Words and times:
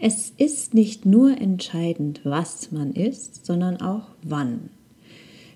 Es 0.00 0.32
ist 0.36 0.74
nicht 0.74 1.06
nur 1.06 1.40
entscheidend, 1.40 2.20
was 2.22 2.70
man 2.70 2.92
isst, 2.92 3.44
sondern 3.44 3.80
auch 3.80 4.06
wann. 4.22 4.70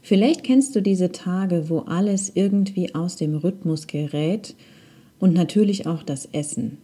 Vielleicht 0.03 0.43
kennst 0.43 0.75
du 0.75 0.83
diese 0.83 1.13
Tage, 1.13 1.69
wo 1.69 1.81
alles 1.81 2.33
irgendwie 2.35 2.93
aus 2.95 3.15
dem 3.15 3.37
Rhythmus 3.37 3.87
gerät 3.87 4.57
und 5.21 5.33
natürlich 5.33 5.87
auch 5.87 6.03
das 6.03 6.27
Essen. 6.33 6.79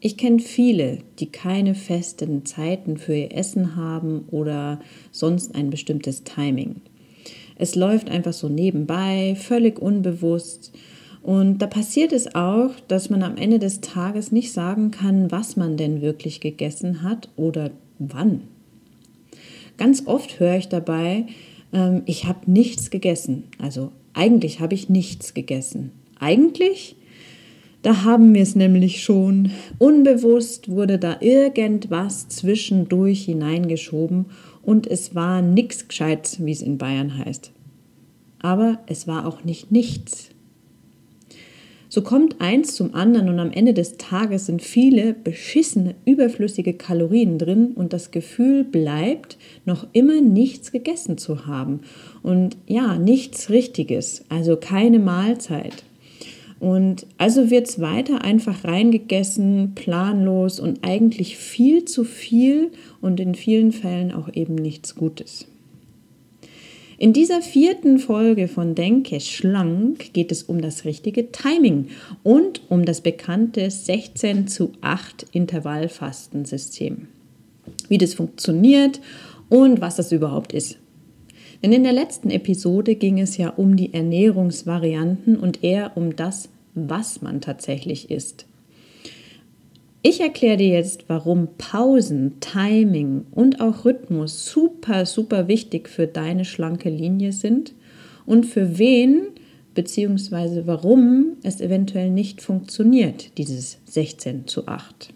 Ich 0.00 0.16
kenne 0.16 0.38
viele, 0.38 0.98
die 1.18 1.26
keine 1.26 1.74
festen 1.74 2.46
Zeiten 2.46 2.96
für 2.96 3.14
ihr 3.14 3.36
Essen 3.36 3.76
haben 3.76 4.24
oder 4.30 4.80
sonst 5.12 5.54
ein 5.54 5.68
bestimmtes 5.68 6.24
Timing. 6.24 6.76
Es 7.56 7.74
läuft 7.74 8.10
einfach 8.10 8.32
so 8.32 8.48
nebenbei, 8.48 9.36
völlig 9.38 9.78
unbewusst. 9.78 10.72
Und 11.24 11.60
da 11.60 11.66
passiert 11.66 12.12
es 12.12 12.34
auch, 12.34 12.78
dass 12.86 13.08
man 13.08 13.22
am 13.22 13.38
Ende 13.38 13.58
des 13.58 13.80
Tages 13.80 14.30
nicht 14.30 14.52
sagen 14.52 14.90
kann, 14.90 15.32
was 15.32 15.56
man 15.56 15.78
denn 15.78 16.02
wirklich 16.02 16.40
gegessen 16.40 17.02
hat 17.02 17.30
oder 17.36 17.70
wann. 17.98 18.42
Ganz 19.78 20.06
oft 20.06 20.38
höre 20.38 20.58
ich 20.58 20.68
dabei, 20.68 21.24
ähm, 21.72 22.02
ich 22.04 22.26
habe 22.26 22.50
nichts 22.50 22.90
gegessen. 22.90 23.44
Also 23.58 23.90
eigentlich 24.12 24.60
habe 24.60 24.74
ich 24.74 24.90
nichts 24.90 25.32
gegessen. 25.32 25.92
Eigentlich? 26.20 26.94
Da 27.80 28.04
haben 28.04 28.34
wir 28.34 28.42
es 28.42 28.54
nämlich 28.54 29.02
schon. 29.02 29.50
Unbewusst 29.78 30.68
wurde 30.68 30.98
da 30.98 31.16
irgendwas 31.22 32.28
zwischendurch 32.28 33.24
hineingeschoben 33.24 34.26
und 34.60 34.86
es 34.86 35.14
war 35.14 35.40
nichts 35.40 35.88
Gescheites, 35.88 36.44
wie 36.44 36.52
es 36.52 36.60
in 36.60 36.76
Bayern 36.76 37.16
heißt. 37.16 37.50
Aber 38.40 38.78
es 38.86 39.06
war 39.06 39.26
auch 39.26 39.42
nicht 39.42 39.72
nichts. 39.72 40.33
So 41.94 42.02
kommt 42.02 42.40
eins 42.40 42.74
zum 42.74 42.92
anderen 42.92 43.28
und 43.28 43.38
am 43.38 43.52
Ende 43.52 43.72
des 43.72 43.98
Tages 43.98 44.46
sind 44.46 44.62
viele 44.62 45.14
beschissene, 45.14 45.94
überflüssige 46.04 46.74
Kalorien 46.74 47.38
drin 47.38 47.70
und 47.76 47.92
das 47.92 48.10
Gefühl 48.10 48.64
bleibt, 48.64 49.38
noch 49.64 49.86
immer 49.92 50.20
nichts 50.20 50.72
gegessen 50.72 51.18
zu 51.18 51.46
haben. 51.46 51.82
Und 52.24 52.56
ja, 52.66 52.98
nichts 52.98 53.48
Richtiges, 53.48 54.24
also 54.28 54.56
keine 54.56 54.98
Mahlzeit. 54.98 55.84
Und 56.58 57.06
also 57.16 57.52
wird 57.52 57.68
es 57.68 57.80
weiter 57.80 58.24
einfach 58.24 58.64
reingegessen, 58.64 59.76
planlos 59.76 60.58
und 60.58 60.80
eigentlich 60.82 61.36
viel 61.36 61.84
zu 61.84 62.02
viel 62.02 62.72
und 63.02 63.20
in 63.20 63.36
vielen 63.36 63.70
Fällen 63.70 64.10
auch 64.10 64.34
eben 64.34 64.56
nichts 64.56 64.96
Gutes. 64.96 65.46
In 67.04 67.12
dieser 67.12 67.42
vierten 67.42 67.98
Folge 67.98 68.48
von 68.48 68.74
Denke 68.74 69.20
schlank 69.20 70.14
geht 70.14 70.32
es 70.32 70.42
um 70.42 70.62
das 70.62 70.86
richtige 70.86 71.30
Timing 71.32 71.88
und 72.22 72.62
um 72.70 72.86
das 72.86 73.02
bekannte 73.02 73.70
16 73.70 74.48
zu 74.48 74.72
8 74.80 75.26
Intervallfastensystem. 75.32 77.08
Wie 77.90 77.98
das 77.98 78.14
funktioniert 78.14 79.02
und 79.50 79.82
was 79.82 79.96
das 79.96 80.12
überhaupt 80.12 80.54
ist. 80.54 80.78
Denn 81.62 81.74
in 81.74 81.82
der 81.82 81.92
letzten 81.92 82.30
Episode 82.30 82.94
ging 82.94 83.20
es 83.20 83.36
ja 83.36 83.50
um 83.50 83.76
die 83.76 83.92
Ernährungsvarianten 83.92 85.36
und 85.38 85.62
eher 85.62 85.98
um 85.98 86.16
das, 86.16 86.48
was 86.74 87.20
man 87.20 87.42
tatsächlich 87.42 88.10
isst. 88.10 88.46
Ich 90.06 90.20
erkläre 90.20 90.58
dir 90.58 90.68
jetzt, 90.68 91.04
warum 91.08 91.48
Pausen, 91.56 92.34
Timing 92.40 93.24
und 93.30 93.62
auch 93.62 93.86
Rhythmus 93.86 94.44
super, 94.44 95.06
super 95.06 95.48
wichtig 95.48 95.88
für 95.88 96.06
deine 96.06 96.44
schlanke 96.44 96.90
Linie 96.90 97.32
sind 97.32 97.72
und 98.26 98.44
für 98.44 98.76
wen 98.76 99.28
bzw. 99.74 100.64
warum 100.66 101.38
es 101.42 101.62
eventuell 101.62 102.10
nicht 102.10 102.42
funktioniert, 102.42 103.38
dieses 103.38 103.78
16 103.86 104.46
zu 104.46 104.68
8. 104.68 105.08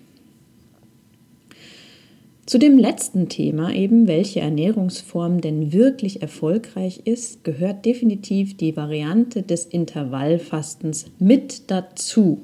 Zu 2.47 2.57
dem 2.57 2.79
letzten 2.79 3.29
Thema 3.29 3.75
eben, 3.75 4.09
welche 4.09 4.41
Ernährungsform 4.41 5.43
denn 5.43 5.71
wirklich 5.71 6.23
erfolgreich 6.23 7.03
ist, 7.05 7.45
gehört 7.45 7.85
definitiv 7.85 8.57
die 8.57 8.75
Variante 8.75 9.43
des 9.43 9.67
Intervallfastens 9.67 11.11
mit 11.19 11.71
dazu. 11.71 12.41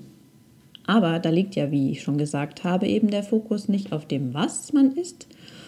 Aber 0.87 1.19
da 1.19 1.31
liegt 1.31 1.57
ja, 1.57 1.71
wie 1.71 1.91
ich 1.91 2.03
schon 2.03 2.19
gesagt 2.19 2.65
habe, 2.65 2.87
eben 2.87 3.11
der 3.11 3.23
Fokus 3.23 3.69
nicht 3.69 3.93
auf 3.93 4.07
dem, 4.07 4.35
was 4.35 4.73
man 4.73 4.93
isst, 4.93 5.27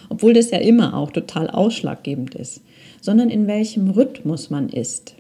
obwohl 0.09 0.35
das 0.35 0.51
ja 0.51 0.59
immer 0.59 0.95
auch 0.95 1.11
total 1.11 1.49
ausschlaggebend 1.49 2.35
ist, 2.35 2.61
sondern 3.01 3.31
in 3.31 3.47
welchem 3.47 3.91
Rhythmus 3.91 4.51
man 4.51 4.69
isst. 4.69 5.15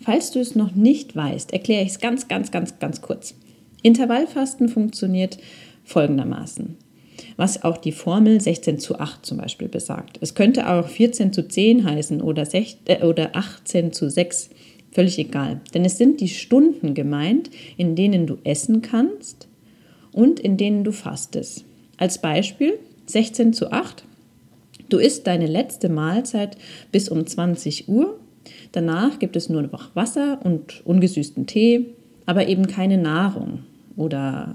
Falls 0.00 0.30
du 0.30 0.40
es 0.40 0.54
noch 0.54 0.74
nicht 0.74 1.16
weißt, 1.16 1.52
erkläre 1.52 1.82
ich 1.82 1.90
es 1.90 2.00
ganz, 2.00 2.28
ganz, 2.28 2.50
ganz, 2.50 2.78
ganz 2.78 3.00
kurz. 3.00 3.34
Intervallfasten 3.82 4.68
funktioniert 4.68 5.38
folgendermaßen, 5.84 6.76
was 7.36 7.64
auch 7.64 7.78
die 7.78 7.92
Formel 7.92 8.40
16 8.40 8.78
zu 8.78 8.98
8 8.98 9.24
zum 9.24 9.38
Beispiel 9.38 9.68
besagt. 9.68 10.18
Es 10.20 10.34
könnte 10.34 10.68
auch 10.68 10.86
14 10.86 11.32
zu 11.32 11.48
10 11.48 11.84
heißen 11.84 12.20
oder, 12.20 12.44
16, 12.44 13.00
äh, 13.00 13.28
18 13.32 13.92
zu 13.92 14.10
6. 14.10 14.50
Völlig 14.92 15.18
egal. 15.18 15.60
Denn 15.74 15.84
es 15.84 15.98
sind 15.98 16.20
die 16.20 16.28
Stunden 16.28 16.94
gemeint, 16.94 17.50
in 17.76 17.96
denen 17.96 18.26
du 18.26 18.38
essen 18.44 18.82
kannst 18.82 19.48
und 20.12 20.40
in 20.40 20.56
denen 20.56 20.84
du 20.84 20.92
fastest. 20.92 21.64
Als 21.98 22.20
Beispiel 22.20 22.78
16 23.06 23.52
zu 23.52 23.72
8. 23.72 24.04
Du 24.88 24.98
isst 24.98 25.26
deine 25.26 25.46
letzte 25.46 25.88
Mahlzeit 25.88 26.56
bis 26.92 27.08
um 27.08 27.26
20 27.26 27.88
Uhr. 27.88 28.18
Danach 28.72 29.18
gibt 29.18 29.36
es 29.36 29.48
nur 29.48 29.62
noch 29.62 29.94
Wasser 29.94 30.40
und 30.44 30.82
ungesüßten 30.84 31.46
Tee, 31.46 31.86
aber 32.24 32.48
eben 32.48 32.66
keine 32.66 32.98
Nahrung 32.98 33.60
oder 33.96 34.54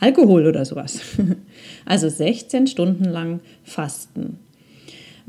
Alkohol 0.00 0.46
oder 0.46 0.64
sowas. 0.64 1.00
Also 1.84 2.08
16 2.08 2.66
Stunden 2.66 3.04
lang 3.04 3.40
Fasten 3.64 4.38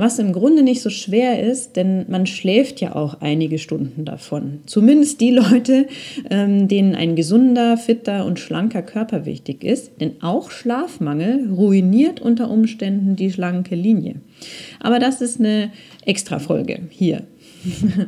was 0.02 0.18
im 0.18 0.34
Grunde 0.34 0.64
nicht 0.64 0.82
so 0.82 0.90
schwer 0.90 1.44
ist, 1.44 1.76
denn 1.76 2.06
man 2.10 2.26
schläft 2.26 2.82
ja 2.82 2.96
auch 2.96 3.22
einige 3.22 3.60
Stunden 3.60 4.04
davon. 4.04 4.62
Zumindest 4.66 5.22
die 5.22 5.30
Leute, 5.30 5.86
ähm, 6.32 6.68
denen 6.68 6.96
ein 6.96 7.16
gesunder, 7.16 7.78
fitter 7.78 8.26
und 8.26 8.40
schlanker 8.40 8.82
Körper 8.82 9.28
wichtig 9.28 9.64
ist, 9.64 10.02
denn 10.02 10.22
auch 10.24 10.50
Schlafmangel 10.50 11.52
ruiniert 11.54 12.20
unter 12.20 12.50
Umständen 12.50 13.16
die 13.16 13.32
schlanke 13.32 13.76
Linie. 13.76 14.16
Aber 14.80 14.98
das 14.98 15.22
ist 15.22 15.40
eine 15.40 15.72
Extra-Folge 16.04 16.80
hier. 16.90 17.22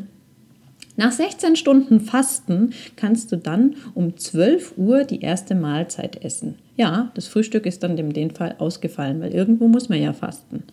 Nach 0.96 1.12
16 1.12 1.56
Stunden 1.56 2.00
Fasten 2.00 2.74
kannst 2.96 3.32
du 3.32 3.36
dann 3.36 3.76
um 3.94 4.18
12 4.18 4.74
Uhr 4.78 5.04
die 5.04 5.22
erste 5.22 5.54
Mahlzeit 5.54 6.24
essen. 6.24 6.56
Ja, 6.76 7.12
das 7.14 7.28
Frühstück 7.28 7.68
ist 7.68 7.84
dann 7.84 8.00
in 8.00 8.14
dem 8.14 8.32
Fall 8.32 8.56
ausgefallen, 8.58 9.22
weil 9.22 9.32
irgendwo 9.32 9.68
muss 9.68 9.90
man 9.90 10.02
ja 10.02 10.14
fasten. 10.14 10.64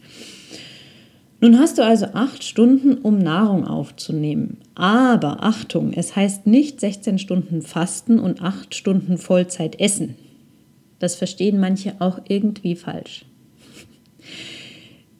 Nun 1.40 1.58
hast 1.58 1.78
du 1.78 1.82
also 1.82 2.06
acht 2.12 2.44
Stunden, 2.44 2.98
um 2.98 3.18
Nahrung 3.18 3.66
aufzunehmen. 3.66 4.58
Aber 4.74 5.42
Achtung, 5.42 5.92
es 5.94 6.14
heißt 6.14 6.46
nicht 6.46 6.80
16 6.80 7.18
Stunden 7.18 7.62
Fasten 7.62 8.18
und 8.18 8.42
acht 8.42 8.74
Stunden 8.74 9.16
Vollzeit 9.16 9.80
essen. 9.80 10.16
Das 10.98 11.14
verstehen 11.14 11.58
manche 11.58 11.94
auch 11.98 12.20
irgendwie 12.28 12.76
falsch. 12.76 13.24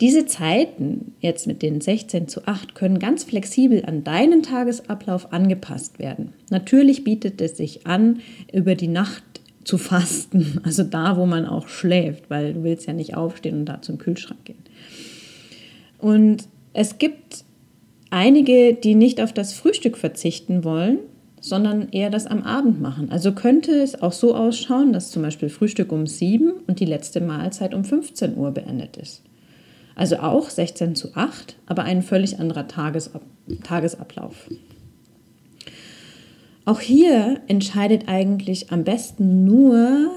Diese 0.00 0.24
Zeiten, 0.24 1.14
jetzt 1.20 1.46
mit 1.46 1.62
den 1.62 1.80
16 1.80 2.28
zu 2.28 2.46
8, 2.46 2.74
können 2.74 2.98
ganz 2.98 3.24
flexibel 3.24 3.84
an 3.84 4.04
deinen 4.04 4.42
Tagesablauf 4.42 5.32
angepasst 5.32 5.98
werden. 5.98 6.32
Natürlich 6.50 7.04
bietet 7.04 7.40
es 7.40 7.56
sich 7.56 7.86
an, 7.86 8.20
über 8.52 8.74
die 8.74 8.88
Nacht 8.88 9.24
zu 9.64 9.76
fasten, 9.76 10.60
also 10.64 10.84
da, 10.84 11.16
wo 11.16 11.26
man 11.26 11.46
auch 11.46 11.68
schläft, 11.68 12.30
weil 12.30 12.54
du 12.54 12.62
willst 12.62 12.86
ja 12.86 12.92
nicht 12.92 13.14
aufstehen 13.14 13.60
und 13.60 13.66
da 13.66 13.82
zum 13.82 13.98
Kühlschrank 13.98 14.44
gehen. 14.44 14.62
Und 16.00 16.48
es 16.72 16.98
gibt 16.98 17.44
einige, 18.10 18.74
die 18.74 18.94
nicht 18.94 19.20
auf 19.20 19.32
das 19.32 19.52
Frühstück 19.52 19.96
verzichten 19.96 20.64
wollen, 20.64 20.98
sondern 21.40 21.88
eher 21.90 22.10
das 22.10 22.26
am 22.26 22.42
Abend 22.42 22.80
machen. 22.80 23.10
Also 23.10 23.32
könnte 23.32 23.72
es 23.72 24.00
auch 24.02 24.12
so 24.12 24.34
ausschauen, 24.34 24.92
dass 24.92 25.10
zum 25.10 25.22
Beispiel 25.22 25.48
Frühstück 25.48 25.90
um 25.90 26.06
7 26.06 26.52
und 26.66 26.80
die 26.80 26.84
letzte 26.84 27.20
Mahlzeit 27.20 27.74
um 27.74 27.84
15 27.84 28.36
Uhr 28.36 28.50
beendet 28.50 28.96
ist. 28.96 29.22
Also 29.94 30.18
auch 30.18 30.50
16 30.50 30.94
zu 30.94 31.14
8, 31.14 31.56
aber 31.66 31.84
ein 31.84 32.02
völlig 32.02 32.38
anderer 32.38 32.68
Tagesab 32.68 33.22
Tagesablauf. 33.64 34.48
Auch 36.64 36.80
hier 36.80 37.40
entscheidet 37.48 38.04
eigentlich 38.06 38.70
am 38.70 38.84
besten 38.84 39.44
nur 39.44 40.10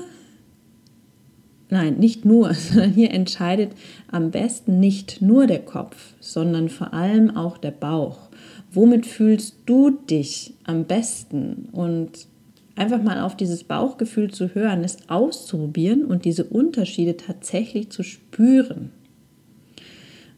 nein, 1.74 1.98
nicht 1.98 2.24
nur, 2.24 2.54
sondern 2.54 2.92
hier 2.92 3.12
entscheidet 3.12 3.72
am 4.10 4.32
besten 4.32 4.80
nicht 4.80 5.22
nur 5.22 5.48
der 5.48 5.60
Kopf, 5.60 6.14
sondern 6.22 6.70
vor 6.70 6.94
allem 6.94 7.36
auch 7.36 7.58
der 7.58 7.72
Bauch. 7.72 8.30
Womit 8.72 9.06
fühlst 9.06 9.58
du 9.66 9.90
dich 9.90 10.54
am 10.64 10.86
besten? 10.86 11.68
Und 11.74 12.28
einfach 12.76 13.04
mal 13.04 13.22
auf 13.22 13.36
dieses 13.36 13.64
Bauchgefühl 13.64 14.32
zu 14.32 14.56
hören, 14.56 14.84
es 14.84 15.10
auszuprobieren 15.10 16.06
und 16.06 16.26
diese 16.26 16.46
Unterschiede 16.46 17.18
tatsächlich 17.18 17.90
zu 17.90 18.04
spüren. 18.04 18.92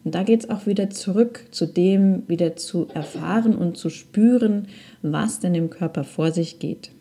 Und 0.03 0.15
da 0.15 0.23
geht 0.23 0.43
es 0.43 0.49
auch 0.49 0.67
wieder 0.67 0.89
zurück 0.89 1.45
zu 1.51 1.65
dem, 1.65 2.23
wieder 2.27 2.55
zu 2.55 2.87
erfahren 2.93 3.55
und 3.55 3.77
zu 3.77 3.89
spüren, 3.89 4.67
was 5.01 5.39
denn 5.39 5.55
im 5.55 5.69
Körper 5.69 6.03
vor 6.03 6.31
sich 6.31 6.59
geht. 6.59 6.91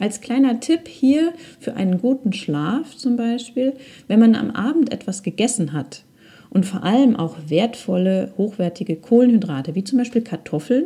Als 0.00 0.20
kleiner 0.20 0.60
Tipp 0.60 0.88
hier 0.88 1.32
für 1.58 1.74
einen 1.74 2.00
guten 2.00 2.32
Schlaf 2.32 2.96
zum 2.96 3.16
Beispiel, 3.16 3.74
wenn 4.06 4.20
man 4.20 4.34
am 4.34 4.50
Abend 4.50 4.92
etwas 4.92 5.22
gegessen 5.22 5.72
hat 5.72 6.04
und 6.50 6.64
vor 6.66 6.84
allem 6.84 7.16
auch 7.16 7.36
wertvolle, 7.48 8.32
hochwertige 8.36 8.96
Kohlenhydrate, 8.96 9.74
wie 9.74 9.84
zum 9.84 9.98
Beispiel 9.98 10.22
Kartoffeln 10.22 10.84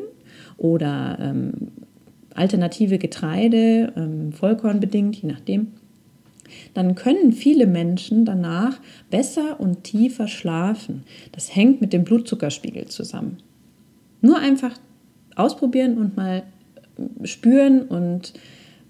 oder 0.56 1.18
ähm, 1.20 1.52
alternative 2.34 2.98
Getreide, 2.98 3.92
ähm, 3.96 4.32
Vollkornbedingt, 4.32 5.16
je 5.16 5.28
nachdem, 5.28 5.68
dann 6.74 6.94
können 6.94 7.32
viele 7.32 7.66
Menschen 7.66 8.24
danach 8.24 8.80
besser 9.10 9.60
und 9.60 9.84
tiefer 9.84 10.28
schlafen. 10.28 11.04
Das 11.32 11.54
hängt 11.54 11.80
mit 11.80 11.92
dem 11.92 12.04
Blutzuckerspiegel 12.04 12.86
zusammen. 12.86 13.38
Nur 14.20 14.38
einfach 14.38 14.76
ausprobieren 15.34 15.98
und 15.98 16.16
mal 16.16 16.42
spüren 17.24 17.82
und 17.82 18.34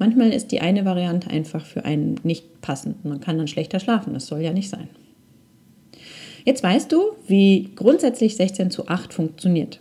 manchmal 0.02 0.32
ist 0.32 0.50
die 0.50 0.60
eine 0.60 0.84
Variante 0.84 1.30
einfach 1.30 1.64
für 1.64 1.84
einen 1.84 2.16
nicht 2.24 2.60
passend. 2.60 3.04
Man 3.04 3.20
kann 3.20 3.38
dann 3.38 3.46
schlechter 3.46 3.78
schlafen, 3.78 4.14
das 4.14 4.26
soll 4.26 4.40
ja 4.40 4.52
nicht 4.52 4.68
sein. 4.68 4.88
Jetzt 6.44 6.64
weißt 6.64 6.90
du, 6.90 7.12
wie 7.28 7.70
grundsätzlich 7.76 8.34
16 8.34 8.72
zu 8.72 8.88
8 8.88 9.14
funktioniert. 9.14 9.80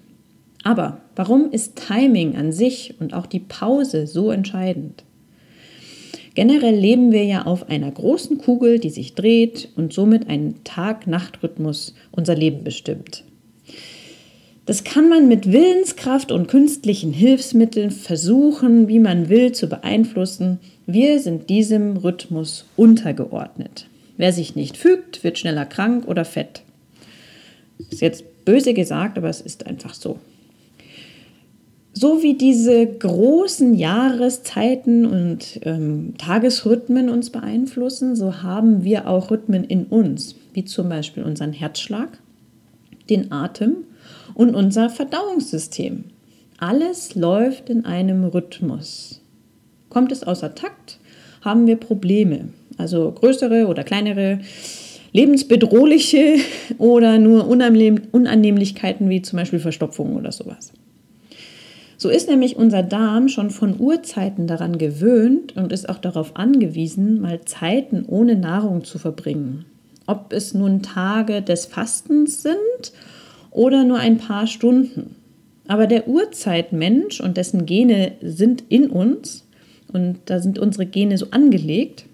Aber 0.63 1.01
warum 1.15 1.50
ist 1.50 1.81
Timing 1.88 2.35
an 2.35 2.51
sich 2.51 2.94
und 3.00 3.15
auch 3.15 3.25
die 3.25 3.39
Pause 3.39 4.06
so 4.06 4.29
entscheidend? 4.29 5.03
Generell 6.35 6.75
leben 6.75 7.12
wir 7.12 7.23
ja 7.23 7.47
auf 7.47 7.68
einer 7.68 7.89
großen 7.89 8.38
Kugel, 8.38 8.77
die 8.77 8.91
sich 8.91 9.15
dreht 9.15 9.69
und 9.75 9.91
somit 9.91 10.29
einen 10.29 10.63
Tag-Nacht-Rhythmus 10.63 11.95
unser 12.12 12.35
Leben 12.35 12.63
bestimmt. 12.63 13.23
Das 14.65 14.83
kann 14.83 15.09
man 15.09 15.27
mit 15.27 15.51
Willenskraft 15.51 16.31
und 16.31 16.47
künstlichen 16.47 17.13
Hilfsmitteln 17.13 17.89
versuchen, 17.89 18.87
wie 18.87 18.99
man 18.99 19.27
will, 19.27 19.53
zu 19.53 19.67
beeinflussen. 19.67 20.59
Wir 20.85 21.19
sind 21.19 21.49
diesem 21.49 21.97
Rhythmus 21.97 22.65
untergeordnet. 22.77 23.87
Wer 24.17 24.33
sich 24.33 24.55
nicht 24.55 24.77
fügt, 24.77 25.23
wird 25.23 25.39
schneller 25.39 25.65
krank 25.65 26.07
oder 26.07 26.25
fett. 26.25 26.61
Ist 27.89 28.01
jetzt 28.01 28.45
böse 28.45 28.75
gesagt, 28.75 29.17
aber 29.17 29.29
es 29.29 29.41
ist 29.41 29.65
einfach 29.65 29.95
so. 29.95 30.19
So 31.93 32.21
wie 32.21 32.35
diese 32.35 32.85
großen 32.85 33.73
Jahreszeiten 33.73 35.05
und 35.05 35.59
ähm, 35.63 36.13
Tagesrhythmen 36.17 37.09
uns 37.09 37.31
beeinflussen, 37.31 38.15
so 38.15 38.43
haben 38.43 38.83
wir 38.83 39.07
auch 39.07 39.31
Rhythmen 39.31 39.63
in 39.63 39.85
uns, 39.85 40.35
wie 40.53 40.65
zum 40.65 40.87
Beispiel 40.87 41.23
unseren 41.23 41.51
Herzschlag, 41.51 42.19
den 43.09 43.31
Atem 43.31 43.77
und 44.33 44.56
unser 44.56 44.89
Verdauungssystem. 44.89 46.06
Alles 46.57 47.16
läuft 47.16 47.69
in 47.69 47.86
einem 47.86 48.24
Rhythmus. 48.24 49.22
Kommt 49.89 50.12
es 50.12 50.24
außer 50.24 50.56
Takt, 50.56 51.00
haben 51.42 51.68
wir 51.68 51.75
Probleme, 51.75 52.50
also 52.78 53.12
größere 53.12 53.68
oder 53.68 53.83
kleinere, 53.83 54.39
lebensbedrohliche 55.12 56.38
oder 56.78 57.19
nur 57.19 57.48
Unannehmlichkeiten 57.48 59.10
wie 59.10 59.22
zum 59.22 59.38
Beispiel 59.38 59.60
Verstopfung 59.60 60.16
oder 60.16 60.31
sowas. 60.31 60.72
So 61.98 62.10
ist 62.10 62.28
nämlich 62.28 62.56
unser 62.56 62.81
Darm 62.81 63.28
schon 63.28 63.51
von 63.51 63.80
Urzeiten 63.80 64.48
daran 64.48 64.80
gewöhnt 64.80 65.56
und 65.56 65.72
ist 65.72 65.88
auch 65.88 66.00
darauf 66.00 66.36
angewiesen, 66.36 67.22
mal 67.22 67.42
Zeiten 67.42 68.06
ohne 68.07 68.36
Nahrung 68.36 68.83
zu 68.83 68.98
verbringen. 68.98 69.66
Ob 70.07 70.33
es 70.33 70.56
nun 70.56 70.81
Tage 70.81 71.44
des 71.44 71.66
Fastens 71.66 72.42
sind 72.42 72.92
oder 73.51 73.83
nur 73.83 74.00
ein 74.00 74.18
paar 74.18 74.48
Stunden. 74.48 75.15
Aber 75.68 75.88
der 75.88 76.07
Urzeitmensch 76.07 77.21
und 77.21 77.38
dessen 77.38 77.65
Gene 77.65 78.13
sind 78.21 78.63
in 78.69 78.89
uns 78.89 79.48
und 79.94 80.18
da 80.25 80.39
sind 80.39 80.57
unsere 80.57 80.86
Gene 80.86 81.18
so 81.18 81.27
angelegt, 81.31 82.06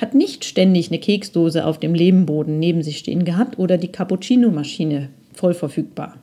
hat 0.00 0.14
nicht 0.14 0.44
ständig 0.44 0.88
eine 0.88 0.98
Keksdose 0.98 1.64
auf 1.64 1.78
dem 1.78 1.94
Lebenboden 1.94 2.58
neben 2.58 2.82
sich 2.82 2.98
stehen 2.98 3.24
gehabt 3.24 3.58
oder 3.58 3.78
die 3.78 3.88
Cappuccino-Maschine 3.88 5.08
voll 5.32 5.54
verfügbar. 5.54 6.16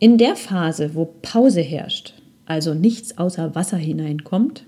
In 0.00 0.18
der 0.18 0.36
Phase, 0.36 0.94
wo 0.94 1.06
Pause 1.22 1.60
herrscht, 1.60 2.14
also 2.46 2.74
nichts 2.74 3.16
außer 3.16 3.54
Wasser 3.54 3.76
hineinkommt, 3.76 4.64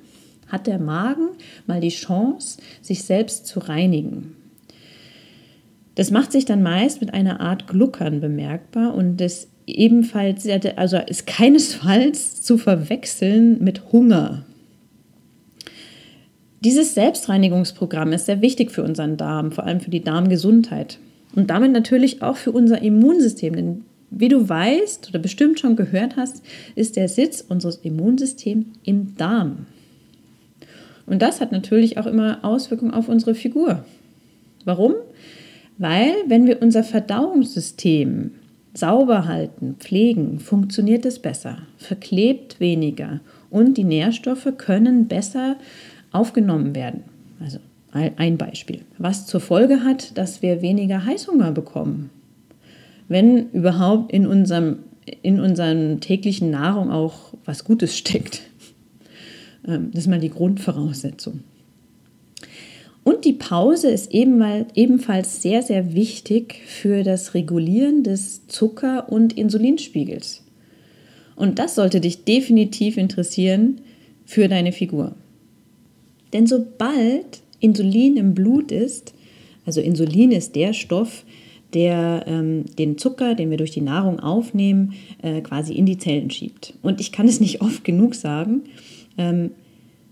hat 0.46 0.66
der 0.66 0.78
Magen 0.78 1.28
mal 1.66 1.81
die 1.81 1.88
Chance, 1.88 2.58
sich 2.81 3.02
selbst 3.02 3.46
zu 3.46 3.58
reinigen. 3.58 4.37
Das 5.96 6.10
macht 6.10 6.31
sich 6.31 6.44
dann 6.44 6.62
meist 6.62 7.00
mit 7.00 7.12
einer 7.12 7.40
Art 7.40 7.66
Gluckern 7.66 8.20
bemerkbar 8.20 8.94
und 8.94 9.16
das 9.16 9.48
ebenfalls, 9.66 10.46
also 10.76 10.98
ist 10.98 11.26
keinesfalls 11.26 12.43
zu 12.43 12.58
verwechseln 12.58 13.62
mit 13.64 13.93
Hunger. 13.93 14.44
Dieses 16.60 16.94
Selbstreinigungsprogramm 16.94 18.12
ist 18.12 18.26
sehr 18.26 18.43
wichtig 18.43 18.70
für 18.70 18.82
unseren 18.82 19.16
Darm, 19.16 19.52
vor 19.52 19.64
allem 19.64 19.81
für 19.81 19.90
die 19.90 20.04
Darmgesundheit 20.04 20.98
und 21.34 21.50
damit 21.50 21.72
natürlich 21.72 22.22
auch 22.22 22.37
für 22.37 22.52
unser 22.52 22.82
Immunsystem, 22.82 23.56
denn 23.56 23.84
wie 24.10 24.28
du 24.28 24.49
weißt 24.49 25.08
oder 25.08 25.19
bestimmt 25.19 25.58
schon 25.58 25.76
gehört 25.76 26.16
hast, 26.16 26.42
ist 26.75 26.96
der 26.96 27.08
Sitz 27.08 27.44
unseres 27.46 27.76
Immunsystems 27.76 28.66
im 28.84 29.16
Darm. 29.16 29.66
Und 31.06 31.22
das 31.22 31.40
hat 31.40 31.52
natürlich 31.52 31.99
auch 31.99 32.06
immer 32.06 32.44
Auswirkungen 32.44 32.92
auf 32.92 33.08
unsere 33.08 33.34
Figur. 33.34 33.84
Warum? 34.64 34.94
Weil, 35.78 36.14
wenn 36.26 36.46
wir 36.46 36.62
unser 36.62 36.84
Verdauungssystem 36.84 38.32
sauber 38.75 39.26
halten, 39.26 39.76
pflegen, 39.78 40.38
funktioniert 40.38 41.05
es 41.05 41.19
besser, 41.19 41.58
verklebt 41.76 42.61
weniger 42.61 43.20
und 43.50 43.76
die 43.76 43.84
Nährstoffe 43.84 44.49
können 44.58 45.08
besser 45.08 45.56
aufgenommen 46.12 46.75
werden. 46.75 47.04
Also 47.40 47.59
ein 47.92 48.37
Beispiel, 48.37 48.83
was 48.99 49.26
zur 49.26 49.40
Folge 49.40 49.83
hat, 49.85 50.18
dass 50.18 50.42
wir 50.42 50.61
weniger 50.61 51.04
Heißhunger 51.04 51.52
bekommen 51.52 52.11
wenn 53.09 53.50
überhaupt 53.50 54.12
in 54.12 54.26
unserem, 54.26 54.78
in 55.23 55.40
unserem 55.40 56.00
täglichen 56.00 56.50
Nahrung 56.50 56.90
auch 56.90 57.35
was 57.45 57.64
Gutes 57.64 57.97
steckt. 57.97 58.42
Ähm, 59.66 59.90
das 59.92 60.02
ist 60.02 60.09
mal 60.09 60.21
die 60.21 60.30
Grundvoraussetzung. 60.30 61.40
Und 63.06 63.25
die 63.25 63.34
Pause 63.34 63.88
ist 63.88 64.12
ebenfalls 64.12 65.40
sehr, 65.40 65.62
sehr 65.62 65.94
wichtig 65.94 66.56
für 66.66 67.04
das 67.04 67.34
Regulieren 67.34 68.02
des 68.02 68.48
Zucker- 68.48 69.12
und 69.12 69.38
Insulinspiegels. 69.38 70.42
Und 71.36 71.60
das 71.60 71.76
sollte 71.76 72.00
dich 72.00 72.25
definitiv 72.25 72.96
interessieren 72.96 73.80
für 74.25 74.48
deine 74.48 74.72
Figur. 74.72 75.14
Denn 76.32 76.48
sobald 76.48 77.42
Insulin 77.60 78.16
im 78.16 78.34
Blut 78.34 78.72
ist, 78.72 79.14
also 79.64 79.80
Insulin 79.80 80.32
ist 80.32 80.56
der 80.56 80.72
Stoff, 80.72 81.25
der 81.75 82.25
ähm, 82.26 82.64
den 82.76 82.98
Zucker, 82.98 83.36
den 83.36 83.50
wir 83.50 83.56
durch 83.56 83.70
die 83.70 83.82
Nahrung 83.82 84.18
aufnehmen, 84.18 84.94
äh, 85.22 85.42
quasi 85.42 85.75
in 85.75 85.86
die 85.86 85.98
Zellen 85.98 86.30
schiebt. 86.32 86.75
Und 86.82 87.00
ich 87.00 87.12
kann 87.12 87.28
es 87.28 87.38
nicht 87.38 87.60
oft 87.60 87.84
genug 87.84 88.16
sagen, 88.16 88.62
ähm, 89.16 89.52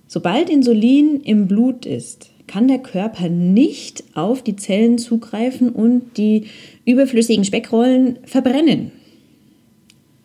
sobald 0.06 0.48
Insulin 0.48 1.20
im 1.22 1.48
Blut 1.48 1.86
ist, 1.86 2.30
kann 2.46 2.68
der 2.68 2.78
Körper 2.78 3.28
nicht 3.28 4.04
auf 4.14 4.42
die 4.42 4.56
Zellen 4.56 4.98
zugreifen 4.98 5.70
und 5.70 6.16
die 6.16 6.46
überflüssigen 6.84 7.44
Speckrollen 7.44 8.18
verbrennen. 8.24 8.92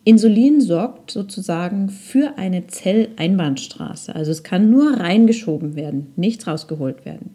Insulin 0.04 0.60
sorgt 0.60 1.10
sozusagen 1.10 1.88
für 1.88 2.38
eine 2.38 2.66
Zelleinbahnstraße. 2.66 4.14
Also 4.14 4.30
es 4.30 4.42
kann 4.42 4.70
nur 4.70 4.94
reingeschoben 4.94 5.76
werden, 5.76 6.12
nichts 6.16 6.46
rausgeholt 6.46 7.04
werden. 7.04 7.34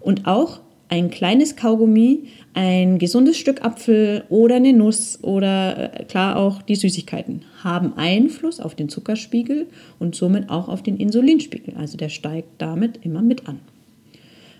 Und 0.00 0.26
auch 0.26 0.60
ein 0.88 1.10
kleines 1.10 1.56
Kaugummi, 1.56 2.24
ein 2.52 2.98
gesundes 2.98 3.36
Stück 3.36 3.64
Apfel 3.64 4.24
oder 4.28 4.56
eine 4.56 4.72
Nuss 4.72 5.18
oder 5.22 5.94
äh, 5.94 6.04
klar 6.04 6.36
auch 6.36 6.62
die 6.62 6.76
Süßigkeiten 6.76 7.42
haben 7.62 7.94
Einfluss 7.96 8.60
auf 8.60 8.74
den 8.74 8.88
Zuckerspiegel 8.88 9.66
und 9.98 10.14
somit 10.14 10.50
auch 10.50 10.68
auf 10.68 10.82
den 10.82 10.96
Insulinspiegel. 10.96 11.74
Also 11.76 11.96
der 11.96 12.10
steigt 12.10 12.48
damit 12.58 12.98
immer 13.04 13.22
mit 13.22 13.48
an. 13.48 13.60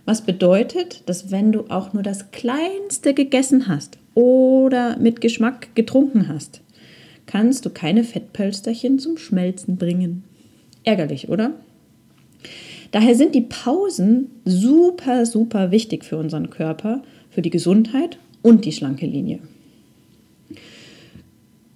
Was 0.05 0.23
bedeutet, 0.23 1.03
dass 1.07 1.31
wenn 1.31 1.53
du 1.53 1.65
auch 1.71 1.93
nur 1.93 2.03
das 2.03 2.31
Kleinste 2.31 3.15
gegessen 3.15 3.69
hast 3.69 3.99
oder 4.15 4.99
mit 4.99 5.21
Geschmack 5.21 5.75
getrunken 5.75 6.29
hast, 6.29 6.61
kannst 7.27 7.65
du 7.65 7.71
keine 7.71 8.05
Fettpölsterchen 8.05 8.99
zum 8.99 9.17
Schmelzen 9.17 9.77
bringen. 9.77 10.25
Ärgerlich, 10.85 11.31
oder? 11.31 11.53
Daher 12.91 13.15
sind 13.15 13.35
die 13.35 13.41
Pausen 13.41 14.31
super, 14.45 15.27
super 15.27 15.71
wichtig 15.71 16.05
für 16.05 16.19
unseren 16.19 16.51
Körper, 16.51 17.03
für 17.31 17.43
die 17.43 17.51
Gesundheit 17.51 18.19
und 18.43 18.67
die 18.67 18.73
schlanke 18.73 19.07
Linie. 19.07 19.41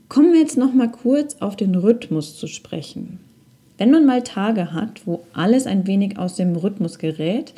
Kommen 0.08 0.32
wir 0.32 0.40
jetzt 0.40 0.58
noch 0.58 0.72
mal 0.72 0.90
kurz 0.90 1.36
auf 1.40 1.56
den 1.56 1.74
Rhythmus 1.74 2.36
zu 2.36 2.46
sprechen. 2.46 3.18
Wenn 3.78 3.90
man 3.90 4.06
mal 4.06 4.22
Tage 4.22 4.72
hat, 4.72 5.06
wo 5.06 5.24
alles 5.32 5.66
ein 5.66 5.86
wenig 5.86 6.18
aus 6.18 6.36
dem 6.36 6.56
Rhythmus 6.56 6.98
gerät, 6.98 7.54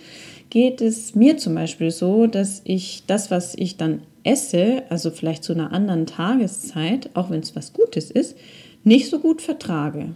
geht 0.50 0.80
es 0.80 1.14
mir 1.14 1.38
zum 1.38 1.54
Beispiel 1.54 1.90
so, 1.90 2.26
dass 2.26 2.60
ich 2.64 3.04
das, 3.06 3.30
was 3.30 3.54
ich 3.54 3.76
dann 3.76 4.02
esse, 4.24 4.82
also 4.90 5.10
vielleicht 5.10 5.44
zu 5.44 5.52
einer 5.52 5.72
anderen 5.72 6.06
Tageszeit, 6.06 7.10
auch 7.14 7.30
wenn 7.30 7.40
es 7.40 7.56
was 7.56 7.72
Gutes 7.72 8.10
ist, 8.10 8.36
nicht 8.84 9.08
so 9.08 9.18
gut 9.20 9.40
vertrage. 9.40 10.10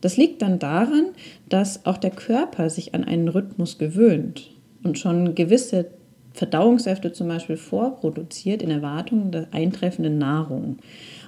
Das 0.00 0.16
liegt 0.16 0.42
dann 0.42 0.58
daran, 0.58 1.06
dass 1.48 1.86
auch 1.86 1.96
der 1.96 2.10
Körper 2.10 2.68
sich 2.68 2.94
an 2.94 3.04
einen 3.04 3.28
Rhythmus 3.28 3.78
gewöhnt 3.78 4.50
und 4.82 4.98
schon 4.98 5.34
gewisse 5.34 5.86
Verdauungssäfte 6.34 7.12
zum 7.12 7.28
Beispiel 7.28 7.56
vorproduziert 7.56 8.60
in 8.60 8.70
Erwartung 8.70 9.30
der 9.30 9.48
eintreffenden 9.52 10.18
Nahrung. 10.18 10.78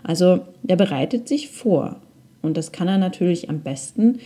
Also 0.03 0.41
er 0.67 0.77
bereitet 0.77 1.27
sich 1.27 1.49
vor. 1.49 2.01
Und 2.43 2.57
das 2.57 2.71
kann 2.71 2.89
er 2.89 2.99
natürlich 2.99 3.49
am 3.49 3.61
besten, 3.61 4.19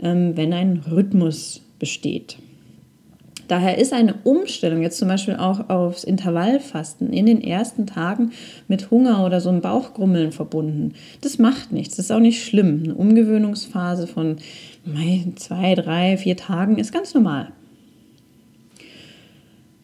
ähm, 0.00 0.36
wenn 0.36 0.52
ein 0.52 0.84
Rhythmus 0.90 1.62
besteht. 1.78 2.38
Daher 3.48 3.78
ist 3.78 3.92
eine 3.92 4.14
Umstellung 4.24 4.82
jetzt 4.82 4.98
zum 4.98 5.08
Beispiel 5.08 5.36
auch 5.36 5.68
aufs 5.68 6.04
Intervallfasten 6.04 7.12
in 7.12 7.26
den 7.26 7.40
ersten 7.40 7.86
Tagen 7.86 8.32
mit 8.66 8.90
Hunger 8.90 9.24
oder 9.24 9.40
so 9.40 9.50
einem 9.50 9.60
Bauchgrummeln 9.60 10.32
verbunden. 10.32 10.94
Das 11.20 11.38
macht 11.38 11.72
nichts, 11.72 11.96
das 11.96 12.06
ist 12.06 12.10
auch 12.10 12.20
nicht 12.20 12.44
schlimm. 12.44 12.82
Eine 12.84 12.94
Umgewöhnungsphase 12.94 14.06
von 14.06 14.36
zwei, 15.36 15.74
drei, 15.74 16.16
vier 16.16 16.36
Tagen 16.36 16.78
ist 16.78 16.92
ganz 16.92 17.14
normal. 17.14 17.52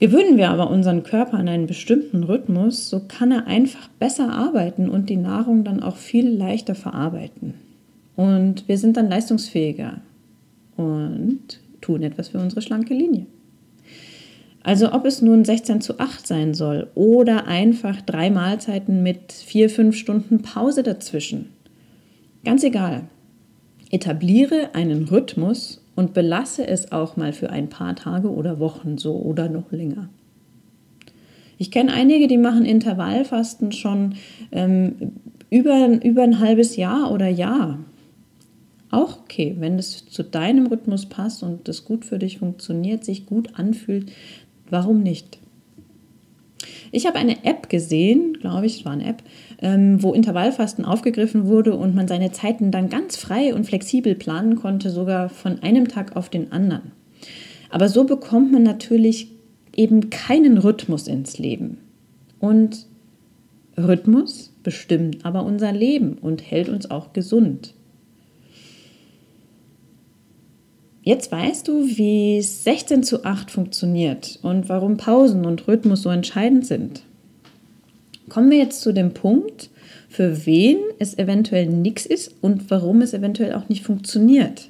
Gewöhnen 0.01 0.37
wir 0.37 0.51
aber 0.51 0.69
unseren 0.69 1.05
Körper 1.05 1.39
an 1.39 1.47
einen 1.47 1.69
bestimmten 1.69 2.25
Rhythmus, 2.25 2.91
so 2.91 3.03
kann 3.07 3.31
er 3.31 3.47
einfach 3.47 3.87
besser 4.01 4.33
arbeiten 4.33 4.89
und 4.89 5.09
die 5.09 5.17
Nahrung 5.17 5.63
dann 5.63 5.81
auch 5.81 5.95
viel 5.95 6.29
leichter 6.29 6.75
verarbeiten. 6.75 7.55
Und 8.17 8.67
wir 8.67 8.79
sind 8.79 8.97
dann 8.97 9.09
leistungsfähiger 9.09 10.01
und 10.77 11.61
tun 11.81 12.03
etwas 12.03 12.29
für 12.31 12.39
unsere 12.39 12.63
schlanke 12.63 12.95
Linie. 12.95 13.27
Also 14.65 14.93
ob 14.93 15.07
es 15.07 15.23
nun 15.23 15.45
16 15.45 15.81
zu 15.81 15.99
8 15.99 16.27
sein 16.27 16.55
soll 16.55 16.89
oder 16.95 17.47
einfach 17.47 18.01
drei 18.01 18.31
Mahlzeiten 18.31 19.03
mit 19.03 19.33
vier, 19.33 19.69
fünf 19.69 19.97
Stunden 19.97 20.43
Pause 20.43 20.83
dazwischen. 20.83 21.49
Ganz 22.45 22.63
egal. 22.63 23.05
Etabliere 23.91 24.75
einen 24.75 25.05
Rhythmus 25.09 25.83
und 25.95 26.15
belasse 26.15 26.67
es 26.67 26.93
auch 26.93 27.17
mal 27.17 27.33
für 27.33 27.51
ein 27.51 27.69
paar 27.69 27.97
Tage 27.97 28.31
oder 28.31 28.59
Wochen 28.59 28.99
so 28.99 29.17
oder 29.17 29.49
noch 29.49 29.73
länger. 29.73 30.09
Ich 31.59 31.71
kenne 31.71 31.93
einige, 31.93 32.27
die 32.29 32.39
machen 32.39 32.65
Intervallfasten 32.65 33.73
schon 33.73 34.15
ähm, 34.51 34.95
über, 35.51 36.03
über 36.03 36.23
ein 36.23 36.39
halbes 36.41 36.77
Jahr 36.77 37.13
oder 37.13 37.29
Jahr. 37.29 37.79
Auch 38.91 39.21
okay, 39.21 39.57
wenn 39.59 39.79
es 39.79 40.07
zu 40.07 40.23
deinem 40.23 40.67
Rhythmus 40.67 41.07
passt 41.07 41.43
und 41.43 41.69
das 41.69 41.85
gut 41.85 42.05
für 42.05 42.19
dich 42.19 42.39
funktioniert, 42.39 43.05
sich 43.05 43.27
gut 43.27 43.59
anfühlt, 43.59 44.11
Warum 44.71 45.03
nicht? 45.03 45.39
Ich 46.95 47.07
habe 47.07 47.19
eine 47.19 47.45
App 47.45 47.71
gesehen, 47.71 48.39
glaube 48.41 48.67
ich, 48.67 48.81
es 48.81 48.85
war 48.85 48.93
eine 48.93 49.07
App, 49.07 49.23
ähm, 49.61 50.03
wo 50.03 50.13
Intervallfasten 50.13 50.85
aufgegriffen 50.85 51.47
wurde 51.47 51.75
und 51.75 51.95
man 51.95 52.07
seine 52.07 52.33
Zeiten 52.33 52.71
dann 52.71 52.91
ganz 52.91 53.17
frei 53.17 53.55
und 53.55 53.65
flexibel 53.65 54.15
planen 54.15 54.57
konnte, 54.57 54.91
sogar 54.91 55.31
von 55.31 55.63
einem 55.63 55.89
Tag 55.89 56.17
auf 56.17 56.29
den 56.29 56.53
anderen. 56.53 56.93
Aber 57.71 57.89
so 57.89 58.05
bekommt 58.05 58.53
man 58.53 58.63
natürlich 58.63 59.33
eben 59.75 60.11
keinen 60.11 60.59
Rhythmus 60.59 61.09
ins 61.09 61.39
Leben. 61.39 61.79
Und 62.39 62.87
Rhythmus 63.79 64.53
bestimmt 64.63 65.25
aber 65.25 65.45
unser 65.45 65.73
Leben 65.73 66.19
und 66.19 66.43
hält 66.43 66.69
uns 66.69 66.91
auch 66.91 67.15
gesund. 67.15 67.75
Jetzt 71.05 71.33
weißt 71.33 71.67
du, 71.67 71.85
wie 71.85 72.41
16 72.41 73.03
zu 73.03 73.25
8 73.25 73.51
funktioniert 73.51 74.39
und 74.43 74.69
warum 74.69 74.97
Pausen 74.97 75.45
und 75.45 75.67
Rhythmus 75.67 76.03
so 76.03 76.11
entscheidend 76.11 76.65
sind. 76.65 77.03
Kommen 78.29 78.51
wir 78.51 78.59
jetzt 78.59 78.83
zu 78.83 78.93
dem 78.93 79.13
Punkt, 79.13 79.71
für 80.09 80.47
wen 80.47 80.79
es 81.01 81.19
eventuell 81.19 81.67
nichts 81.67 82.07
ist 82.07 82.37
und 82.41 82.71
warum 82.71 83.03
es 83.03 83.15
eventuell 83.15 83.55
auch 83.55 83.69
nicht 83.69 83.83
funktioniert. 83.85 84.69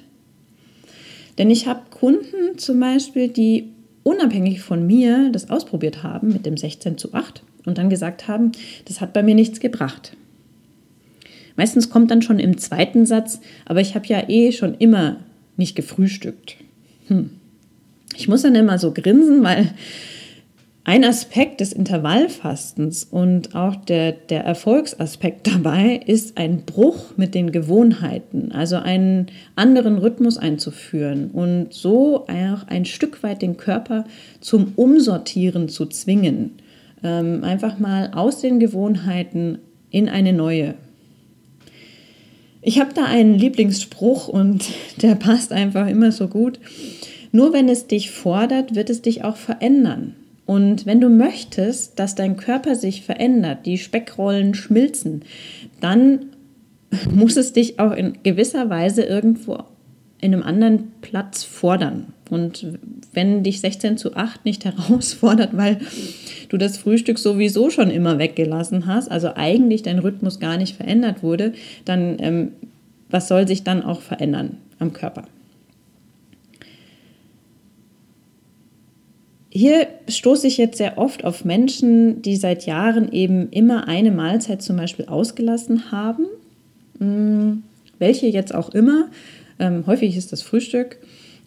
Denn 1.37 1.51
ich 1.51 1.67
habe 1.67 1.81
Kunden 1.91 2.57
zum 2.57 2.79
Beispiel, 2.79 3.27
die 3.27 3.69
unabhängig 4.01 4.61
von 4.61 4.87
mir 4.87 5.29
das 5.31 5.51
ausprobiert 5.51 6.01
haben 6.01 6.29
mit 6.29 6.47
dem 6.47 6.57
16 6.57 6.97
zu 6.97 7.13
8 7.13 7.43
und 7.65 7.77
dann 7.77 7.91
gesagt 7.91 8.27
haben, 8.27 8.53
das 8.85 9.01
hat 9.01 9.13
bei 9.13 9.21
mir 9.21 9.35
nichts 9.35 9.59
gebracht. 9.59 10.17
Meistens 11.55 11.91
kommt 11.91 12.09
dann 12.09 12.23
schon 12.23 12.39
im 12.39 12.57
zweiten 12.57 13.05
Satz, 13.05 13.39
aber 13.65 13.81
ich 13.81 13.93
habe 13.93 14.07
ja 14.07 14.27
eh 14.27 14.51
schon 14.51 14.73
immer 14.73 15.17
nicht 15.57 15.75
gefrühstückt. 15.75 16.57
Hm. 17.07 17.31
Ich 18.15 18.27
muss 18.27 18.43
dann 18.43 18.55
immer 18.55 18.77
so 18.77 18.93
grinsen, 18.93 19.43
weil 19.43 19.73
ein 20.85 21.05
Aspekt 21.05 21.61
des 21.61 21.71
Intervallfastens 21.71 23.05
und 23.05 23.55
auch 23.55 23.75
der, 23.75 24.11
der 24.11 24.43
Erfolgsaspekt 24.43 25.47
dabei 25.53 26.01
ist 26.05 26.37
ein 26.37 26.63
Bruch 26.65 27.15
mit 27.15 27.35
den 27.35 27.51
Gewohnheiten, 27.51 28.51
also 28.51 28.75
einen 28.75 29.27
anderen 29.55 29.97
Rhythmus 29.97 30.37
einzuführen 30.37 31.31
und 31.31 31.73
so 31.73 32.27
auch 32.27 32.67
ein 32.67 32.83
Stück 32.85 33.23
weit 33.23 33.41
den 33.41 33.55
Körper 33.55 34.03
zum 34.41 34.73
Umsortieren 34.75 35.69
zu 35.69 35.85
zwingen. 35.85 36.51
Ähm, 37.01 37.43
einfach 37.43 37.79
mal 37.79 38.11
aus 38.13 38.41
den 38.41 38.59
Gewohnheiten 38.59 39.59
in 39.89 40.09
eine 40.09 40.33
neue. 40.33 40.75
Ich 42.65 42.79
habe 42.79 42.93
da 42.93 43.03
einen 43.03 43.37
Lieblingsspruch 43.37 44.27
und 44.29 44.65
der 45.01 45.15
passt 45.15 45.51
einfach 45.51 45.87
immer 45.87 46.11
so 46.11 46.27
gut. 46.27 46.59
Nur 47.31 47.51
wenn 47.51 47.67
es 47.67 47.87
dich 47.87 48.11
fordert, 48.11 48.75
wird 48.75 48.89
es 48.89 49.01
dich 49.01 49.23
auch 49.23 49.35
verändern. 49.35 50.15
Und 50.45 50.85
wenn 50.85 51.01
du 51.01 51.09
möchtest, 51.09 51.99
dass 51.99 52.15
dein 52.15 52.37
Körper 52.37 52.75
sich 52.75 53.03
verändert, 53.03 53.65
die 53.65 53.77
Speckrollen 53.77 54.53
schmilzen, 54.53 55.23
dann 55.79 56.27
muss 57.11 57.37
es 57.37 57.53
dich 57.53 57.79
auch 57.79 57.91
in 57.91 58.17
gewisser 58.23 58.69
Weise 58.69 59.03
irgendwo 59.03 59.57
in 60.21 60.33
einem 60.33 60.43
anderen 60.43 60.91
Platz 61.01 61.43
fordern. 61.43 62.13
Und 62.33 62.79
wenn 63.13 63.43
dich 63.43 63.61
16 63.61 63.97
zu 63.97 64.15
8 64.15 64.43
nicht 64.43 64.65
herausfordert, 64.65 65.55
weil 65.55 65.79
du 66.49 66.57
das 66.57 66.77
Frühstück 66.77 67.19
sowieso 67.19 67.69
schon 67.69 67.91
immer 67.91 68.17
weggelassen 68.17 68.87
hast, 68.87 69.11
also 69.11 69.31
eigentlich 69.35 69.83
dein 69.83 69.99
Rhythmus 69.99 70.39
gar 70.39 70.57
nicht 70.57 70.75
verändert 70.75 71.21
wurde, 71.21 71.53
dann 71.85 72.17
ähm, 72.19 72.51
was 73.09 73.27
soll 73.27 73.47
sich 73.47 73.63
dann 73.63 73.83
auch 73.83 74.01
verändern 74.01 74.57
am 74.79 74.91
Körper? 74.91 75.25
Hier 79.51 79.87
stoße 80.07 80.47
ich 80.47 80.57
jetzt 80.57 80.79
sehr 80.79 80.97
oft 80.97 81.23
auf 81.23 81.45
Menschen, 81.45 82.23
die 82.23 82.37
seit 82.37 82.65
Jahren 82.65 83.11
eben 83.11 83.51
immer 83.51 83.87
eine 83.87 84.09
Mahlzeit 84.09 84.63
zum 84.63 84.77
Beispiel 84.77 85.05
ausgelassen 85.05 85.91
haben, 85.91 86.25
hm, 86.97 87.61
welche 87.99 88.25
jetzt 88.25 88.55
auch 88.55 88.69
immer. 88.69 89.09
Ähm, 89.59 89.85
häufig 89.85 90.17
ist 90.17 90.31
das 90.31 90.41
Frühstück 90.41 90.97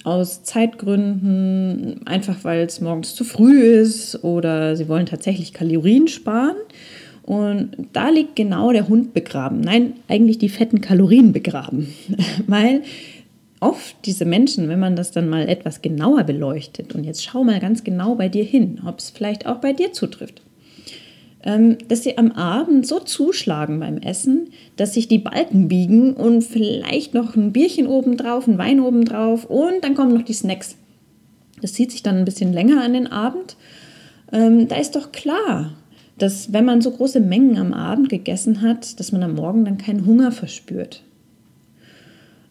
aus 0.06 0.44
Zeitgründen, 0.44 2.06
einfach 2.06 2.44
weil 2.44 2.64
es 2.64 2.80
morgens 2.80 3.16
zu 3.16 3.24
früh 3.24 3.60
ist 3.60 4.22
oder 4.22 4.76
sie 4.76 4.88
wollen 4.88 5.06
tatsächlich 5.06 5.52
Kalorien 5.52 6.06
sparen. 6.06 6.54
Und 7.24 7.72
da 7.92 8.08
liegt 8.08 8.36
genau 8.36 8.70
der 8.70 8.86
Hund 8.88 9.14
begraben. 9.14 9.60
Nein, 9.60 9.94
eigentlich 10.06 10.38
die 10.38 10.48
fetten 10.48 10.80
Kalorien 10.80 11.32
begraben. 11.32 11.92
weil 12.46 12.82
oft 13.58 13.96
diese 14.04 14.24
Menschen, 14.24 14.68
wenn 14.68 14.78
man 14.78 14.94
das 14.94 15.10
dann 15.10 15.28
mal 15.28 15.48
etwas 15.48 15.82
genauer 15.82 16.22
beleuchtet, 16.22 16.94
und 16.94 17.02
jetzt 17.02 17.24
schau 17.24 17.42
mal 17.42 17.58
ganz 17.58 17.82
genau 17.82 18.14
bei 18.14 18.28
dir 18.28 18.44
hin, 18.44 18.80
ob 18.86 19.00
es 19.00 19.10
vielleicht 19.10 19.46
auch 19.46 19.56
bei 19.56 19.72
dir 19.72 19.92
zutrifft, 19.92 20.40
dass 21.46 22.02
sie 22.02 22.18
am 22.18 22.32
Abend 22.32 22.88
so 22.88 22.98
zuschlagen 22.98 23.78
beim 23.78 23.98
Essen, 23.98 24.48
dass 24.74 24.94
sich 24.94 25.06
die 25.06 25.20
Balken 25.20 25.68
biegen 25.68 26.12
und 26.14 26.42
vielleicht 26.42 27.14
noch 27.14 27.36
ein 27.36 27.52
Bierchen 27.52 27.86
obendrauf, 27.86 28.48
ein 28.48 28.58
Wein 28.58 28.80
obendrauf 28.80 29.44
und 29.44 29.84
dann 29.84 29.94
kommen 29.94 30.12
noch 30.12 30.24
die 30.24 30.32
Snacks. 30.32 30.76
Das 31.62 31.74
zieht 31.74 31.92
sich 31.92 32.02
dann 32.02 32.16
ein 32.16 32.24
bisschen 32.24 32.52
länger 32.52 32.82
an 32.82 32.94
den 32.94 33.06
Abend. 33.06 33.56
Ähm, 34.32 34.66
da 34.66 34.76
ist 34.76 34.96
doch 34.96 35.12
klar, 35.12 35.74
dass 36.18 36.52
wenn 36.52 36.64
man 36.64 36.80
so 36.80 36.90
große 36.90 37.20
Mengen 37.20 37.58
am 37.58 37.72
Abend 37.72 38.08
gegessen 38.08 38.60
hat, 38.60 38.98
dass 38.98 39.12
man 39.12 39.22
am 39.22 39.36
Morgen 39.36 39.64
dann 39.64 39.78
keinen 39.78 40.04
Hunger 40.04 40.32
verspürt. 40.32 41.04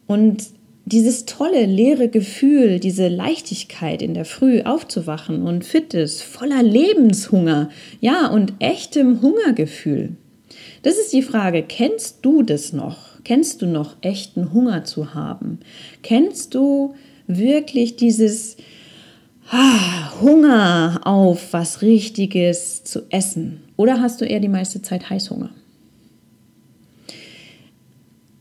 Und 0.08 0.46
dieses 0.86 1.26
tolle, 1.26 1.66
leere 1.66 2.10
Gefühl, 2.10 2.80
diese 2.80 3.08
Leichtigkeit 3.08 4.04
in 4.04 4.14
der 4.14 4.26
Früh 4.26 4.62
aufzuwachen 4.62 5.44
und 5.44 5.66
fit 5.66 5.96
ist, 5.96 6.22
voller 6.22 6.62
Lebenshunger, 6.62 7.70
ja, 8.02 8.28
und 8.28 8.54
echtem 8.60 9.22
Hungergefühl. 9.22 10.12
Das 10.84 10.98
ist 10.98 11.12
die 11.12 11.24
Frage, 11.24 11.64
kennst 11.64 12.20
du 12.22 12.44
das 12.44 12.72
noch? 12.72 13.16
Kennst 13.24 13.64
du 13.64 13.66
noch 13.66 13.96
echten 14.02 14.54
Hunger 14.54 14.84
zu 14.84 15.16
haben? 15.16 15.60
Kennst 16.04 16.54
du 16.54 16.94
wirklich 17.26 17.96
dieses 17.96 18.56
ah, 19.50 20.22
Hunger 20.22 21.02
auf 21.04 21.52
was 21.52 21.82
Richtiges 21.82 22.84
zu 22.84 23.02
essen? 23.10 23.64
Oder 23.78 24.00
hast 24.00 24.22
du 24.22 24.26
eher 24.26 24.40
die 24.40 24.48
meiste 24.48 24.84
Zeit 24.84 25.10
Heißhunger? 25.10 25.50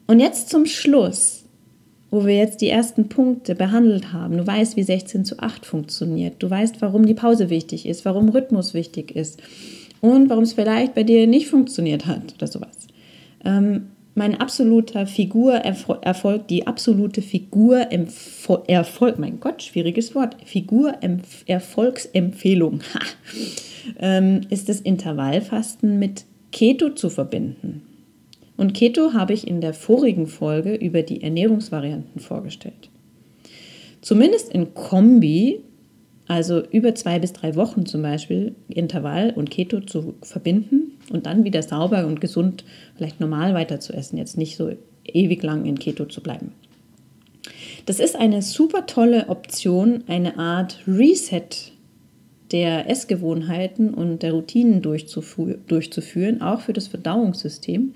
Und 0.07 0.21
jetzt 0.21 0.51
zum 0.51 0.67
Schluss, 0.67 1.44
wo 2.15 2.25
wir 2.25 2.37
jetzt 2.37 2.61
die 2.61 2.69
ersten 2.69 3.09
Punkte 3.09 3.57
behandelt 3.57 4.13
haben. 4.13 4.39
Du 4.39 4.47
weißt, 4.47 4.77
wie 4.77 4.85
16 4.85 5.25
zu 5.25 5.41
8 5.41 5.67
funktioniert. 5.67 6.37
Du 6.39 6.49
weißt, 6.49 6.81
warum 6.81 7.07
die 7.07 7.15
Pause 7.15 7.51
wichtig 7.51 7.87
ist, 7.87 8.05
warum 8.05 8.29
Rhythmus 8.29 8.73
wichtig 8.73 9.17
ist 9.17 9.43
und 10.01 10.31
warum 10.31 10.45
es 10.45 10.53
vielleicht 10.53 10.95
bei 10.95 11.03
dir 11.03 11.27
nicht 11.27 11.49
funktioniert 11.49 12.07
hat 12.07 12.35
oder 12.37 12.47
sowas. 12.47 12.87
Ähm, 13.45 13.89
mein 14.15 14.41
absoluter 14.41 15.09
Figurerfolg, 15.09 16.47
die 16.47 16.69
absolute 16.69 17.21
Figurerfolg, 17.21 19.19
mein 19.19 19.41
Gott, 19.41 19.65
schwieriges 19.65 20.15
Wort, 20.15 20.37
Figurerfolgsempfehlung 20.45 22.79
ähm, 23.99 24.43
ist 24.51 24.69
das 24.69 24.81
Intervallfasten 24.81 25.99
mit 25.99 26.27
Keto 26.53 26.91
zu 26.91 27.11
verbinden. 27.11 27.83
Und 28.57 28.75
Keto 28.75 29.13
habe 29.13 29.33
ich 29.33 29.47
in 29.49 29.61
der 29.61 29.75
vorigen 29.75 30.27
Folge 30.27 30.75
über 30.75 31.03
die 31.03 31.23
Ernährungsvarianten 31.23 32.21
vorgestellt. 32.21 32.91
Zumindest 34.01 34.53
in 34.53 34.75
Kombi, 34.75 35.61
also 36.29 36.63
über 36.71 36.95
zwei 36.95 37.19
bis 37.19 37.33
drei 37.33 37.57
Wochen 37.57 37.87
zum 37.87 38.03
Beispiel, 38.03 38.55
Intervall 38.69 39.33
und 39.35 39.51
Keto 39.51 39.81
zu 39.81 40.15
verbinden 40.23 40.93
und 41.11 41.27
dann 41.27 41.45
wieder 41.45 41.63
sauber 41.63 42.07
und 42.07 42.21
gesund, 42.21 42.65
vielleicht 42.97 43.21
normal 43.21 43.55
weiter 43.55 43.81
zu 43.81 43.93
essen, 43.93 44.19
jetzt 44.19 44.39
nicht 44.39 44.57
so 44.57 44.73
ewig 45.05 45.43
lang 45.43 45.65
in 45.65 45.79
Keto 45.79 46.05
zu 46.07 46.23
bleiben. 46.23 46.53
Das 47.87 48.01
ist 48.01 48.17
eine 48.17 48.41
super 48.41 48.87
tolle 48.87 49.29
Option, 49.29 50.05
eine 50.07 50.39
Art 50.39 50.79
Reset 50.87 51.73
der 52.53 52.89
Essgewohnheiten 52.89 53.93
und 53.93 54.23
der 54.23 54.33
Routinen 54.33 54.81
durchzuführen, 54.81 56.41
auch 56.41 56.61
für 56.61 56.73
das 56.73 56.87
Verdauungssystem 56.87 57.95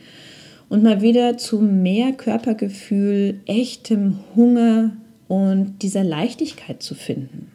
und 0.69 0.83
mal 0.83 1.01
wieder 1.01 1.39
zu 1.39 1.59
mehr 1.61 2.13
Körpergefühl, 2.13 3.41
echtem 3.47 4.19
Hunger 4.37 4.97
und 5.29 5.83
dieser 5.83 6.05
Leichtigkeit 6.05 6.83
zu 6.83 6.95
finden. 6.95 7.53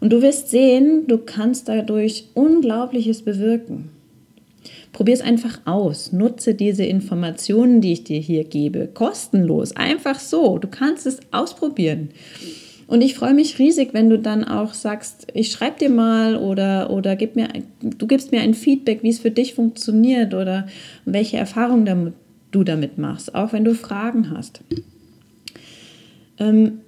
Und 0.00 0.12
du 0.12 0.20
wirst 0.20 0.50
sehen, 0.50 1.06
du 1.06 1.18
kannst 1.18 1.68
dadurch 1.68 2.28
Unglaubliches 2.34 3.22
bewirken. 3.22 3.90
Probier 4.92 5.14
es 5.14 5.20
einfach 5.20 5.60
aus. 5.64 6.12
Nutze 6.12 6.54
diese 6.54 6.84
Informationen, 6.84 7.80
die 7.80 7.94
ich 7.94 8.04
dir 8.04 8.20
hier 8.20 8.44
gebe, 8.44 8.86
kostenlos, 8.86 9.74
einfach 9.74 10.20
so. 10.20 10.58
Du 10.58 10.68
kannst 10.68 11.06
es 11.06 11.18
ausprobieren. 11.32 12.10
Und 12.86 13.02
ich 13.02 13.14
freue 13.14 13.34
mich 13.34 13.58
riesig, 13.58 13.94
wenn 13.94 14.10
du 14.10 14.18
dann 14.18 14.44
auch 14.44 14.74
sagst, 14.74 15.26
ich 15.34 15.50
schreibe 15.50 15.78
dir 15.78 15.90
mal 15.90 16.36
oder, 16.36 16.90
oder 16.90 17.16
gib 17.16 17.36
mir, 17.36 17.48
du 17.80 18.06
gibst 18.06 18.32
mir 18.32 18.40
ein 18.40 18.54
Feedback, 18.54 19.02
wie 19.02 19.10
es 19.10 19.20
für 19.20 19.30
dich 19.30 19.54
funktioniert 19.54 20.34
oder 20.34 20.66
welche 21.04 21.36
Erfahrungen 21.36 22.12
du 22.50 22.64
damit 22.64 22.98
machst, 22.98 23.34
auch 23.34 23.52
wenn 23.52 23.64
du 23.64 23.74
Fragen 23.74 24.30
hast. 24.30 24.60
Ähm, 26.38 26.80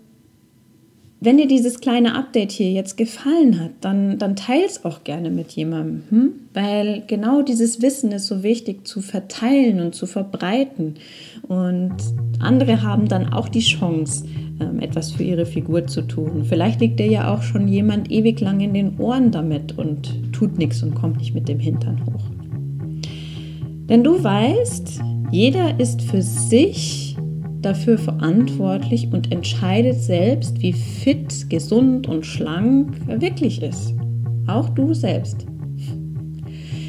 wenn 1.18 1.38
dir 1.38 1.48
dieses 1.48 1.80
kleine 1.80 2.14
Update 2.14 2.52
hier 2.52 2.70
jetzt 2.70 2.96
gefallen 2.96 3.58
hat, 3.58 3.70
dann, 3.80 4.18
dann 4.18 4.36
teil 4.36 4.62
es 4.66 4.84
auch 4.84 5.02
gerne 5.02 5.30
mit 5.30 5.52
jemandem, 5.52 6.02
hm? 6.10 6.32
weil 6.52 7.04
genau 7.06 7.40
dieses 7.40 7.80
Wissen 7.80 8.12
ist 8.12 8.26
so 8.26 8.42
wichtig 8.42 8.86
zu 8.86 9.00
verteilen 9.00 9.80
und 9.80 9.94
zu 9.94 10.06
verbreiten. 10.06 10.96
Und 11.48 11.96
andere 12.38 12.82
haben 12.82 13.08
dann 13.08 13.32
auch 13.32 13.48
die 13.48 13.60
Chance, 13.60 14.26
etwas 14.80 15.12
für 15.12 15.22
ihre 15.22 15.46
Figur 15.46 15.86
zu 15.86 16.02
tun. 16.02 16.44
Vielleicht 16.44 16.80
liegt 16.80 17.00
dir 17.00 17.08
ja 17.08 17.34
auch 17.34 17.42
schon 17.42 17.68
jemand 17.68 18.10
ewig 18.10 18.40
lang 18.40 18.60
in 18.60 18.74
den 18.74 18.98
Ohren 18.98 19.30
damit 19.30 19.76
und 19.76 20.32
tut 20.32 20.58
nichts 20.58 20.82
und 20.82 20.94
kommt 20.94 21.18
nicht 21.18 21.34
mit 21.34 21.48
dem 21.48 21.58
Hintern 21.58 22.00
hoch. 22.06 22.24
Denn 23.88 24.02
du 24.02 24.22
weißt, 24.22 25.00
jeder 25.30 25.78
ist 25.78 26.02
für 26.02 26.22
sich 26.22 27.16
dafür 27.62 27.98
verantwortlich 27.98 29.08
und 29.12 29.32
entscheidet 29.32 29.96
selbst, 30.00 30.60
wie 30.62 30.72
fit, 30.72 31.50
gesund 31.50 32.08
und 32.08 32.24
schlank 32.24 32.96
er 33.08 33.20
wirklich 33.20 33.62
ist. 33.62 33.94
Auch 34.46 34.68
du 34.70 34.94
selbst. 34.94 35.46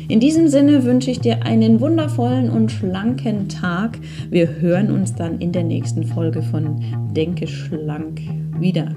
In 0.10 0.22
diesem 0.22 0.48
Sinne 0.48 0.86
wünsche 0.86 1.12
ich 1.12 1.20
dir 1.20 1.44
einen 1.44 1.82
wundervollen 1.82 2.50
und 2.50 2.72
schlanken 2.72 3.50
Tag. 3.50 4.00
Wir 4.30 4.62
hören 4.62 4.90
uns 4.90 5.14
dann 5.14 5.40
in 5.40 5.52
der 5.52 5.64
nächsten 5.64 6.06
Folge 6.06 6.42
von 6.44 6.82
Denke 7.14 7.46
schlank 7.46 8.22
wieder. 8.58 8.96